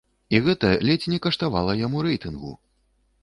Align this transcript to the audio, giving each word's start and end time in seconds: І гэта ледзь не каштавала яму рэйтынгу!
І 0.35 0.37
гэта 0.45 0.69
ледзь 0.89 1.05
не 1.13 1.19
каштавала 1.27 1.77
яму 1.85 1.97
рэйтынгу! 2.09 2.57